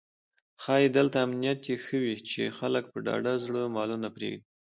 [0.63, 4.47] ښایي دلته امنیت یې ښه وي چې خلک په ډاډه زړه مالونه پرېږدي.